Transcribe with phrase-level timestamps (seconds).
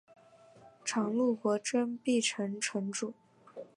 [0.83, 3.13] 常陆国真壁城城主。